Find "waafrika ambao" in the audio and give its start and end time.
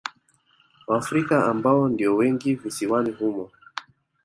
0.87-1.89